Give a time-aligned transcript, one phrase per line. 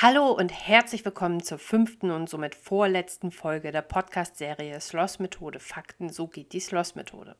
[0.00, 6.28] Hallo und herzlich willkommen zur fünften und somit vorletzten Folge der Podcast-Serie Sloss-Methode Fakten, so
[6.28, 7.34] geht die Sloss-Methode.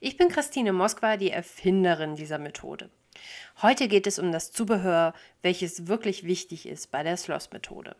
[0.00, 2.90] Ich bin Christine Moskwa, die Erfinderin dieser Methode.
[3.62, 7.94] Heute geht es um das Zubehör, welches wirklich wichtig ist bei der Sloss-Methode.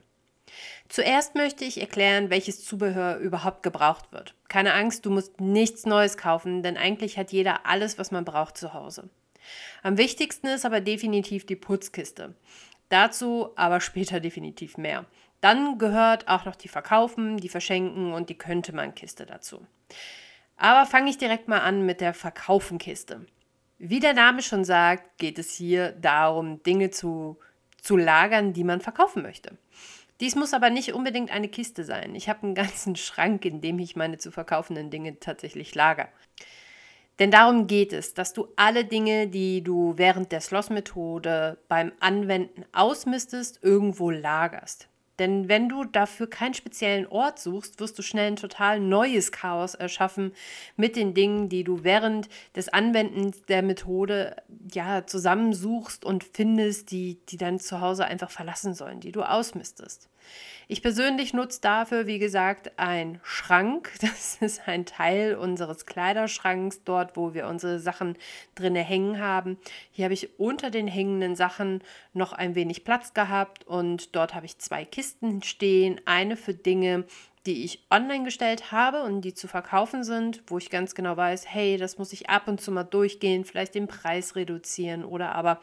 [0.88, 4.34] Zuerst möchte ich erklären, welches Zubehör überhaupt gebraucht wird.
[4.48, 8.56] Keine Angst, du musst nichts Neues kaufen, denn eigentlich hat jeder alles, was man braucht
[8.56, 9.10] zu Hause.
[9.84, 12.34] Am wichtigsten ist aber definitiv die Putzkiste.
[12.92, 15.06] Dazu aber später definitiv mehr.
[15.40, 19.66] Dann gehört auch noch die Verkaufen, die Verschenken und die könnte man Kiste dazu.
[20.58, 23.24] Aber fange ich direkt mal an mit der Verkaufenkiste.
[23.78, 27.38] Wie der Name schon sagt, geht es hier darum, Dinge zu,
[27.80, 29.56] zu lagern, die man verkaufen möchte.
[30.20, 32.14] Dies muss aber nicht unbedingt eine Kiste sein.
[32.14, 36.10] Ich habe einen ganzen Schrank, in dem ich meine zu verkaufenden Dinge tatsächlich lager.
[37.22, 42.64] Denn darum geht es, dass du alle Dinge, die du während der Sloss-Methode beim Anwenden
[42.72, 44.88] ausmistest, irgendwo lagerst.
[45.20, 49.76] Denn wenn du dafür keinen speziellen Ort suchst, wirst du schnell ein total neues Chaos
[49.76, 50.32] erschaffen
[50.74, 54.34] mit den Dingen, die du während des Anwendens der Methode
[54.72, 60.08] ja zusammensuchst und findest, die, die dann zu Hause einfach verlassen sollen, die du ausmistest.
[60.68, 63.92] Ich persönlich nutze dafür, wie gesagt, einen Schrank.
[64.00, 68.16] Das ist ein Teil unseres Kleiderschranks, dort, wo wir unsere Sachen
[68.54, 69.58] drinne hängen haben.
[69.90, 71.82] Hier habe ich unter den hängenden Sachen
[72.14, 76.00] noch ein wenig Platz gehabt und dort habe ich zwei Kisten stehen.
[76.04, 77.04] Eine für Dinge,
[77.46, 81.44] die ich online gestellt habe und die zu verkaufen sind, wo ich ganz genau weiß,
[81.48, 85.60] hey, das muss ich ab und zu mal durchgehen, vielleicht den Preis reduzieren oder aber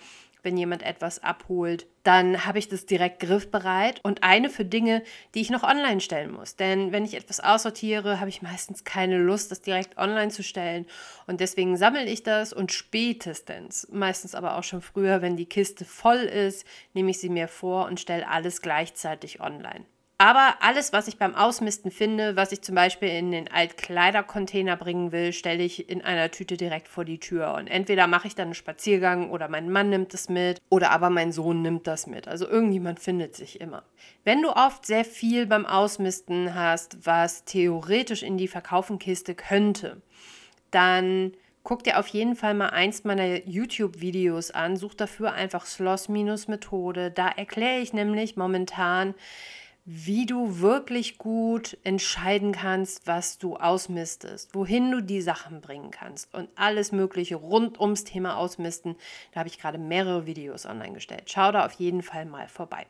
[0.50, 5.04] wenn jemand etwas abholt, dann habe ich das direkt griffbereit und eine für Dinge,
[5.36, 6.56] die ich noch online stellen muss.
[6.56, 10.88] Denn wenn ich etwas aussortiere, habe ich meistens keine Lust, das direkt online zu stellen.
[11.28, 15.86] Und deswegen sammle ich das und spätestens, meistens aber auch schon früher, wenn die Kiste
[15.86, 19.86] voll ist, nehme ich sie mir vor und stelle alles gleichzeitig online.
[20.22, 25.14] Aber alles, was ich beim Ausmisten finde, was ich zum Beispiel in den Altkleidercontainer bringen
[25.14, 27.54] will, stelle ich in einer Tüte direkt vor die Tür.
[27.54, 31.10] Und entweder mache ich dann einen Spaziergang oder mein Mann nimmt es mit oder aber
[31.10, 32.28] mein Sohn nimmt das mit.
[32.28, 33.84] Also irgendjemand findet sich immer.
[34.26, 40.02] Wenn du oft sehr viel beim Ausmisten hast, was theoretisch in die Verkaufenkiste könnte,
[40.70, 41.32] dann
[41.64, 44.76] guck dir auf jeden Fall mal eins meiner YouTube-Videos an.
[44.76, 47.10] Such dafür einfach Sloss-Methode.
[47.10, 49.16] Da erkläre ich nämlich momentan,
[49.92, 56.32] wie du wirklich gut entscheiden kannst, was du ausmistest, wohin du die Sachen bringen kannst
[56.32, 58.96] und alles Mögliche rund ums Thema Ausmisten.
[59.32, 61.24] Da habe ich gerade mehrere Videos online gestellt.
[61.26, 62.86] Schau da auf jeden Fall mal vorbei.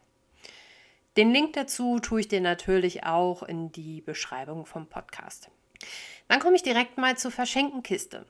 [1.16, 5.50] Den Link dazu tue ich dir natürlich auch in die Beschreibung vom Podcast.
[6.28, 8.26] Dann komme ich direkt mal zur Verschenkenkiste.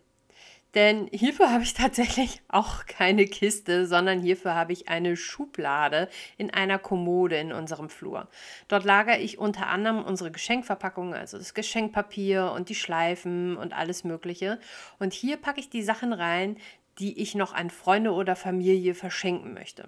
[0.75, 6.52] Denn hierfür habe ich tatsächlich auch keine Kiste, sondern hierfür habe ich eine Schublade in
[6.52, 8.28] einer Kommode in unserem Flur.
[8.68, 14.03] Dort lagere ich unter anderem unsere Geschenkverpackungen, also das Geschenkpapier und die Schleifen und alles
[14.03, 14.59] Mögliche.
[15.00, 16.58] Und hier packe ich die Sachen rein,
[17.00, 19.85] die ich noch an Freunde oder Familie verschenken möchte.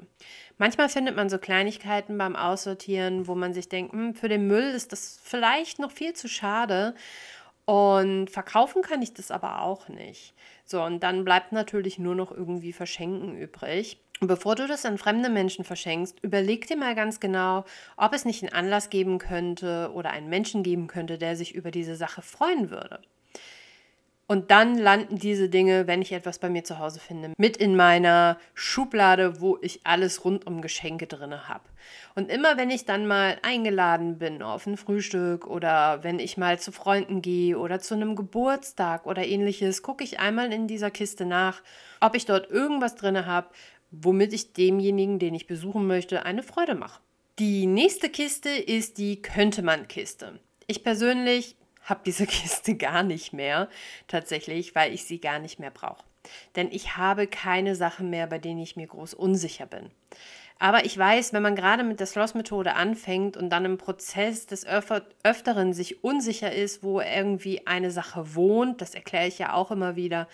[0.58, 4.64] Manchmal findet man so Kleinigkeiten beim Aussortieren, wo man sich denkt, hm, für den Müll
[4.64, 6.96] ist das vielleicht noch viel zu schade.
[7.72, 10.34] Und verkaufen kann ich das aber auch nicht.
[10.66, 13.98] So, und dann bleibt natürlich nur noch irgendwie Verschenken übrig.
[14.20, 17.64] Und bevor du das an fremde Menschen verschenkst, überleg dir mal ganz genau,
[17.96, 21.72] ob es nicht einen Anlass geben könnte oder einen Menschen geben könnte, der sich über
[21.72, 23.00] diese Sache freuen würde.
[24.32, 27.76] Und dann landen diese Dinge, wenn ich etwas bei mir zu Hause finde, mit in
[27.76, 31.66] meiner Schublade, wo ich alles rund um Geschenke drin habe.
[32.16, 36.58] Und immer wenn ich dann mal eingeladen bin auf ein Frühstück oder wenn ich mal
[36.58, 41.26] zu Freunden gehe oder zu einem Geburtstag oder ähnliches, gucke ich einmal in dieser Kiste
[41.26, 41.62] nach,
[42.00, 43.50] ob ich dort irgendwas drin habe,
[43.92, 47.02] womit ich demjenigen, den ich besuchen möchte, eine Freude mache.
[47.38, 50.40] Die nächste Kiste ist die Könnte man Kiste.
[50.68, 53.70] Ich persönlich habe diese Kiste gar nicht mehr,
[54.08, 56.04] tatsächlich, weil ich sie gar nicht mehr brauche.
[56.56, 59.90] Denn ich habe keine Sachen mehr, bei denen ich mir groß unsicher bin.
[60.60, 64.64] Aber ich weiß, wenn man gerade mit der Sloss-Methode anfängt und dann im Prozess des
[65.24, 69.96] Öfteren sich unsicher ist, wo irgendwie eine Sache wohnt, das erkläre ich ja auch immer
[69.96, 70.28] wieder,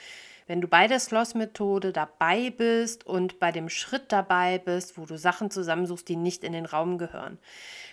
[0.46, 5.18] wenn du bei der Sloss-Methode dabei bist und bei dem Schritt dabei bist, wo du
[5.18, 7.38] Sachen zusammensuchst, die nicht in den Raum gehören,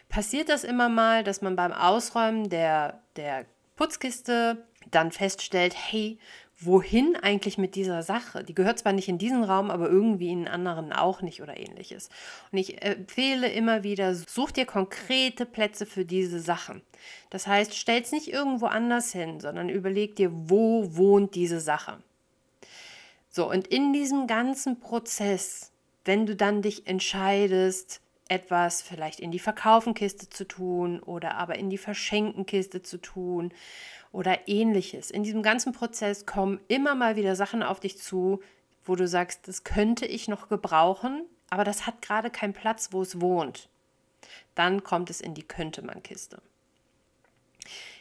[0.08, 3.46] passiert das immer mal, dass man beim Ausräumen der, der
[3.76, 6.18] Putzkiste dann feststellt, hey,
[6.60, 8.44] wohin eigentlich mit dieser Sache?
[8.44, 12.08] Die gehört zwar nicht in diesen Raum, aber irgendwie in anderen auch nicht oder ähnliches.
[12.52, 16.82] Und ich empfehle immer wieder, such dir konkrete Plätze für diese Sachen.
[17.30, 21.98] Das heißt, stell es nicht irgendwo anders hin, sondern überleg dir, wo wohnt diese Sache.
[23.30, 25.72] So, und in diesem ganzen Prozess,
[26.04, 31.70] wenn du dann dich entscheidest, etwas vielleicht in die Verkaufenkiste zu tun oder aber in
[31.70, 33.52] die Verschenkenkiste zu tun
[34.12, 35.10] oder ähnliches.
[35.10, 38.40] In diesem ganzen Prozess kommen immer mal wieder Sachen auf dich zu,
[38.84, 43.02] wo du sagst, das könnte ich noch gebrauchen, aber das hat gerade keinen Platz, wo
[43.02, 43.68] es wohnt.
[44.54, 46.40] Dann kommt es in die könnte man Kiste.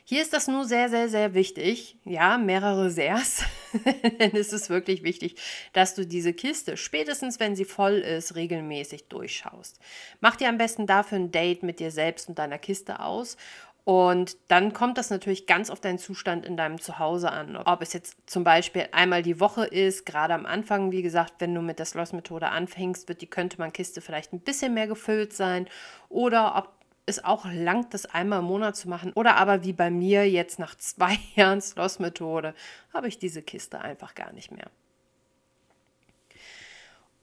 [0.05, 1.97] Hier ist das nur sehr, sehr, sehr wichtig.
[2.03, 3.43] Ja, mehrere Sehrs.
[4.19, 5.35] Denn es ist wirklich wichtig,
[5.71, 9.79] dass du diese Kiste, spätestens wenn sie voll ist, regelmäßig durchschaust.
[10.19, 13.37] Mach dir am besten dafür ein Date mit dir selbst und deiner Kiste aus
[13.85, 17.57] und dann kommt das natürlich ganz auf deinen Zustand in deinem Zuhause an.
[17.57, 21.53] Ob es jetzt zum Beispiel einmal die Woche ist, gerade am Anfang, wie gesagt, wenn
[21.53, 25.33] du mit der Sloss-Methode anfängst, wird die könnte man Kiste vielleicht ein bisschen mehr gefüllt
[25.33, 25.67] sein.
[26.07, 26.69] Oder ob
[27.05, 29.11] es auch langt, das einmal im Monat zu machen.
[29.13, 32.53] Oder aber wie bei mir jetzt nach zwei Jahren Sloss-Methode,
[32.93, 34.69] habe ich diese Kiste einfach gar nicht mehr.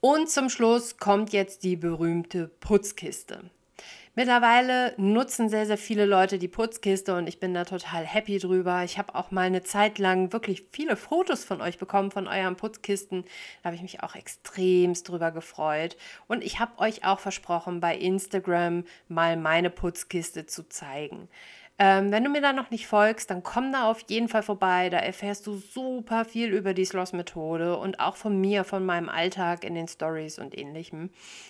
[0.01, 3.51] Und zum Schluss kommt jetzt die berühmte Putzkiste.
[4.21, 8.85] Mittlerweile nutzen sehr, sehr viele Leute die Putzkiste und ich bin da total happy drüber.
[8.85, 12.55] Ich habe auch mal eine Zeit lang wirklich viele Fotos von euch bekommen, von euren
[12.55, 13.25] Putzkisten.
[13.63, 15.97] Da habe ich mich auch extremst drüber gefreut.
[16.29, 21.31] Und ich habe euch auch versprochen, bei Instagram mal meine Putzkiste zu zeigen.
[21.83, 24.91] Ähm, wenn du mir da noch nicht folgst, dann komm da auf jeden Fall vorbei.
[24.91, 29.65] Da erfährst du super viel über die Sloss-Methode und auch von mir, von meinem Alltag
[29.65, 31.09] in den Stories und ähnlichem.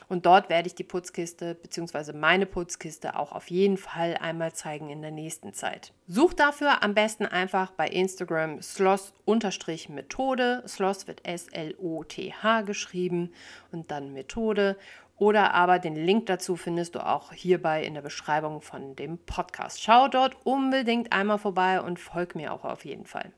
[0.09, 2.13] Und dort werde ich die Putzkiste bzw.
[2.13, 5.93] meine Putzkiste auch auf jeden Fall einmal zeigen in der nächsten Zeit.
[6.07, 10.63] Such dafür am besten einfach bei Instagram Sloss-Methode.
[10.65, 13.33] Sloss wird S-L-O-T-H geschrieben
[13.73, 14.77] und dann Methode.
[15.21, 19.83] Oder aber den Link dazu findest du auch hierbei in der Beschreibung von dem Podcast.
[19.83, 23.31] Schau dort unbedingt einmal vorbei und folg mir auch auf jeden Fall.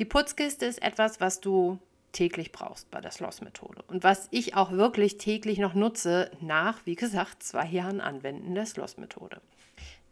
[0.00, 1.78] Die Putzkiste ist etwas, was du
[2.10, 6.96] täglich brauchst bei der Sloss-Methode und was ich auch wirklich täglich noch nutze nach, wie
[6.96, 9.40] gesagt, zwei Jahren Anwenden der Sloss-Methode.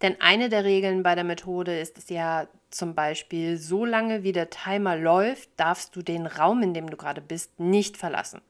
[0.01, 4.33] Denn eine der Regeln bei der Methode ist es ja zum Beispiel, so lange wie
[4.33, 8.41] der Timer läuft, darfst du den Raum, in dem du gerade bist, nicht verlassen.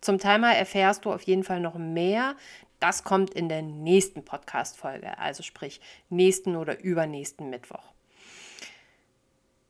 [0.00, 2.36] Zum Timer erfährst du auf jeden Fall noch mehr.
[2.80, 5.80] Das kommt in der nächsten Podcast-Folge, also sprich
[6.10, 7.94] nächsten oder übernächsten Mittwoch.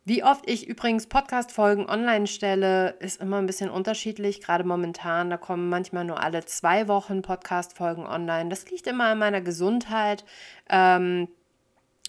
[0.07, 4.43] Wie oft ich übrigens Podcast-Folgen online stelle, ist immer ein bisschen unterschiedlich.
[4.43, 8.51] Gerade momentan, da kommen manchmal nur alle zwei Wochen Podcast-Folgen online.
[8.51, 10.27] Das liegt immer an meiner Gesundheit.
[10.69, 11.29] Ähm,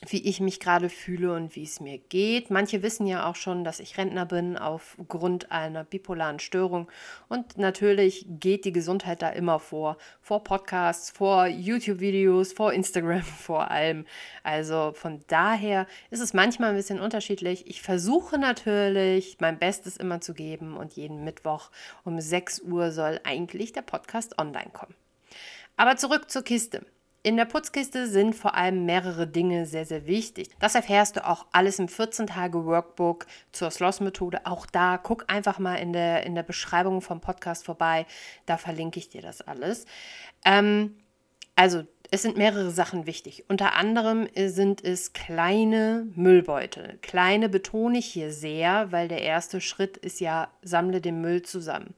[0.07, 2.49] wie ich mich gerade fühle und wie es mir geht.
[2.49, 6.91] Manche wissen ja auch schon, dass ich Rentner bin aufgrund einer bipolaren Störung.
[7.29, 9.97] Und natürlich geht die Gesundheit da immer vor.
[10.21, 14.05] Vor Podcasts, vor YouTube-Videos, vor Instagram vor allem.
[14.43, 17.67] Also von daher ist es manchmal ein bisschen unterschiedlich.
[17.67, 20.75] Ich versuche natürlich, mein Bestes immer zu geben.
[20.75, 21.71] Und jeden Mittwoch
[22.03, 24.93] um 6 Uhr soll eigentlich der Podcast online kommen.
[25.77, 26.85] Aber zurück zur Kiste.
[27.25, 30.47] In der Putzkiste sind vor allem mehrere Dinge sehr, sehr wichtig.
[30.59, 34.45] Das erfährst du auch alles im 14-Tage-Workbook zur Sloss-Methode.
[34.45, 38.05] Auch da guck einfach mal in der, in der Beschreibung vom Podcast vorbei.
[38.45, 39.87] Da verlinke ich dir das alles.
[40.45, 40.97] Ähm,
[41.55, 43.45] also, es sind mehrere Sachen wichtig.
[43.47, 46.99] Unter anderem sind es kleine Müllbeutel.
[47.01, 51.95] Kleine betone ich hier sehr, weil der erste Schritt ist ja, sammle den Müll zusammen.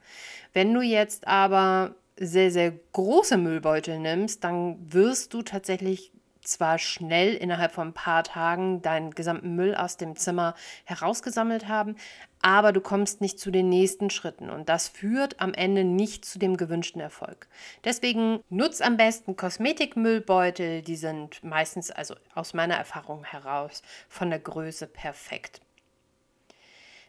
[0.53, 6.11] Wenn du jetzt aber sehr, sehr große Müllbeutel nimmst, dann wirst du tatsächlich
[6.47, 10.55] zwar schnell innerhalb von ein paar Tagen deinen gesamten Müll aus dem Zimmer
[10.85, 11.95] herausgesammelt haben,
[12.41, 16.39] aber du kommst nicht zu den nächsten Schritten und das führt am Ende nicht zu
[16.39, 17.47] dem gewünschten Erfolg.
[17.83, 24.39] Deswegen nutz am besten Kosmetikmüllbeutel, die sind meistens, also aus meiner Erfahrung heraus, von der
[24.39, 25.61] Größe perfekt.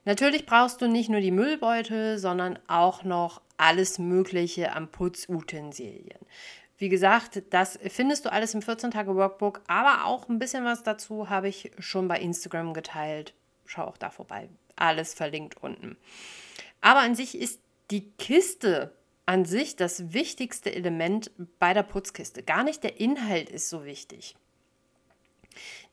[0.05, 6.19] Natürlich brauchst du nicht nur die Müllbeutel, sondern auch noch alles Mögliche an Putzutensilien.
[6.79, 11.49] Wie gesagt, das findest du alles im 14-Tage-Workbook, aber auch ein bisschen was dazu habe
[11.49, 13.35] ich schon bei Instagram geteilt.
[13.67, 14.49] Schau auch da vorbei.
[14.77, 15.97] Alles verlinkt unten.
[16.81, 17.61] Aber an sich ist
[17.91, 18.93] die Kiste
[19.27, 22.43] an sich das wichtigste Element bei der Putzkiste.
[22.43, 24.37] Gar nicht der Inhalt ist so wichtig.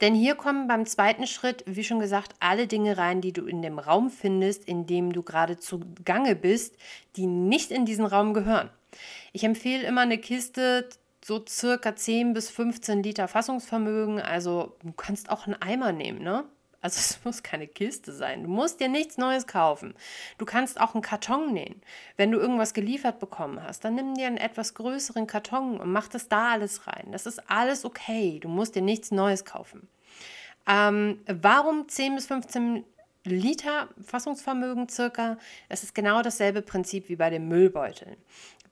[0.01, 3.61] Denn hier kommen beim zweiten Schritt, wie schon gesagt, alle Dinge rein, die du in
[3.61, 6.77] dem Raum findest, in dem du gerade zugange bist,
[7.15, 8.69] die nicht in diesen Raum gehören.
[9.33, 10.87] Ich empfehle immer eine Kiste
[11.23, 14.21] so circa 10 bis 15 Liter Fassungsvermögen.
[14.21, 16.45] Also du kannst auch einen Eimer nehmen, ne?
[16.85, 18.43] Also es muss keine Kiste sein.
[18.43, 19.95] Du musst dir nichts Neues kaufen.
[20.37, 21.81] Du kannst auch einen Karton nähen.
[22.15, 26.07] Wenn du irgendwas geliefert bekommen hast, dann nimm dir einen etwas größeren Karton und mach
[26.07, 27.07] das da alles rein.
[27.11, 28.39] Das ist alles okay.
[28.39, 29.87] Du musst dir nichts Neues kaufen.
[30.67, 32.85] Ähm, warum 10 bis 15
[33.23, 35.39] Liter Fassungsvermögen circa?
[35.69, 38.15] Es ist genau dasselbe Prinzip wie bei den Müllbeuteln.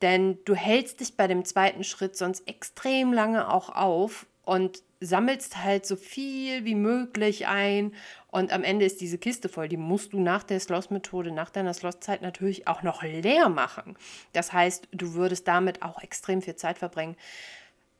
[0.03, 5.63] Denn du hältst dich bei dem zweiten Schritt sonst extrem lange auch auf und sammelst
[5.63, 7.93] halt so viel wie möglich ein
[8.29, 9.67] und am Ende ist diese Kiste voll.
[9.67, 13.97] Die musst du nach der Sloss-Methode, nach deiner Sloss-Zeit natürlich auch noch leer machen.
[14.33, 17.15] Das heißt, du würdest damit auch extrem viel Zeit verbringen.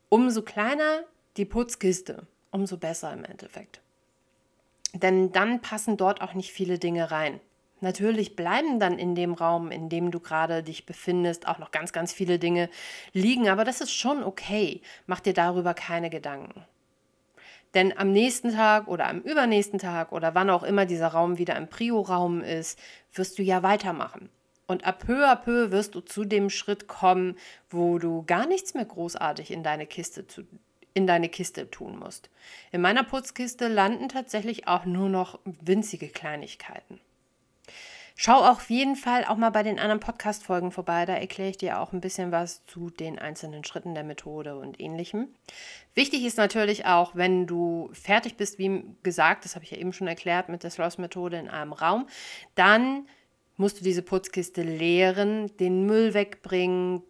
[0.08, 1.04] Umso kleiner
[1.36, 3.80] die Putzkiste, umso besser im Endeffekt.
[4.92, 7.40] Denn dann passen dort auch nicht viele Dinge rein.
[7.84, 11.92] Natürlich bleiben dann in dem Raum, in dem du gerade dich befindest, auch noch ganz,
[11.92, 12.70] ganz viele Dinge
[13.12, 14.80] liegen, aber das ist schon okay.
[15.06, 16.64] Mach dir darüber keine Gedanken.
[17.74, 21.56] Denn am nächsten Tag oder am übernächsten Tag oder wann auch immer dieser Raum wieder
[21.56, 22.78] im Prio-Raum ist,
[23.12, 24.30] wirst du ja weitermachen.
[24.66, 27.36] Und ab peu à peu wirst du zu dem Schritt kommen,
[27.68, 30.44] wo du gar nichts mehr großartig in deine Kiste zu,
[30.94, 32.30] in deine Kiste tun musst.
[32.72, 36.98] In meiner Putzkiste landen tatsächlich auch nur noch winzige Kleinigkeiten.
[38.16, 41.04] Schau auf jeden Fall auch mal bei den anderen Podcast-Folgen vorbei.
[41.04, 44.80] Da erkläre ich dir auch ein bisschen was zu den einzelnen Schritten der Methode und
[44.80, 45.28] ähnlichem.
[45.94, 49.92] Wichtig ist natürlich auch, wenn du fertig bist, wie gesagt, das habe ich ja eben
[49.92, 52.06] schon erklärt mit der Sloss-Methode in einem Raum,
[52.54, 53.08] dann
[53.56, 57.02] musst du diese Putzkiste leeren, den Müll wegbringen.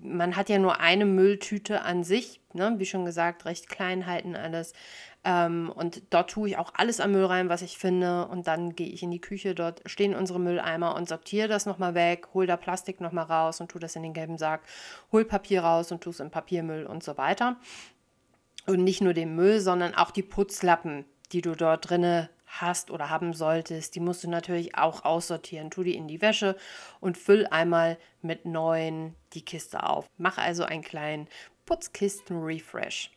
[0.00, 2.74] Man hat ja nur eine Mülltüte an sich, ne?
[2.78, 4.72] wie schon gesagt, recht klein halten alles.
[5.24, 8.26] Ähm, und dort tue ich auch alles am Müll rein, was ich finde.
[8.26, 11.94] Und dann gehe ich in die Küche, dort stehen unsere Mülleimer und sortiere das nochmal
[11.94, 14.62] weg, hole da Plastik nochmal raus und tue das in den gelben Sack,
[15.12, 17.56] hol Papier raus und tue es im Papiermüll und so weiter.
[18.66, 23.10] Und nicht nur den Müll, sondern auch die Putzlappen, die du dort drinne hast oder
[23.10, 25.70] haben solltest, die musst du natürlich auch aussortieren.
[25.70, 26.56] Tu die in die Wäsche
[27.00, 30.08] und füll einmal mit neuen die Kiste auf.
[30.18, 31.28] Mach also einen kleinen
[31.66, 33.10] Putzkisten-Refresh.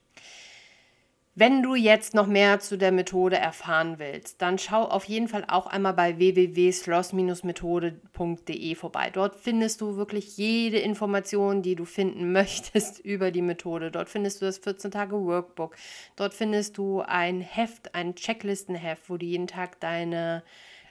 [1.39, 5.45] Wenn du jetzt noch mehr zu der Methode erfahren willst, dann schau auf jeden Fall
[5.47, 9.11] auch einmal bei www.sloss-methode.de vorbei.
[9.11, 13.91] Dort findest du wirklich jede Information, die du finden möchtest über die Methode.
[13.91, 15.75] Dort findest du das 14-Tage-Workbook.
[16.15, 20.41] Dort findest du ein Heft, ein Checklistenheft, wo du jeden Tag deine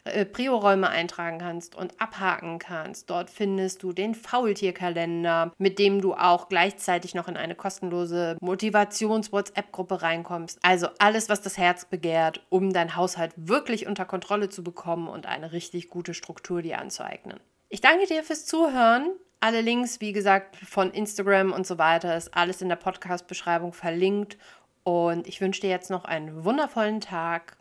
[0.07, 3.11] äh, Prioräume eintragen kannst und abhaken kannst.
[3.11, 10.03] Dort findest du den Faultierkalender, mit dem du auch gleichzeitig noch in eine kostenlose Motivations-WhatsApp-Gruppe
[10.03, 10.59] reinkommst.
[10.63, 15.27] Also alles, was das Herz begehrt, um dein Haushalt wirklich unter Kontrolle zu bekommen und
[15.27, 17.41] eine richtig gute Struktur dir anzueignen.
[17.69, 19.11] Ich danke dir fürs Zuhören.
[19.41, 24.39] Alle Links, wie gesagt, von Instagram und so weiter, ist alles in der Podcast-Beschreibung verlinkt.
[24.83, 27.57] Und ich wünsche dir jetzt noch einen wundervollen Tag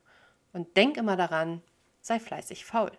[0.53, 1.61] und denk immer daran,
[2.05, 2.91] sei fleißig faul.